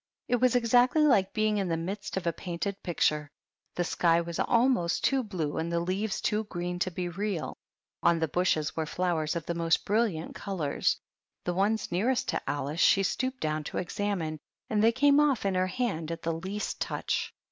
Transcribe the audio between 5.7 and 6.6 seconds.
the leaves too